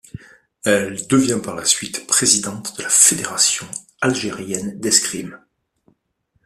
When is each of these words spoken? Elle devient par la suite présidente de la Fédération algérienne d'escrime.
Elle 0.65 1.05
devient 1.05 1.39
par 1.43 1.55
la 1.55 1.63
suite 1.63 2.07
présidente 2.07 2.75
de 2.75 2.81
la 2.81 2.89
Fédération 2.89 3.67
algérienne 4.01 4.79
d'escrime. 4.79 5.39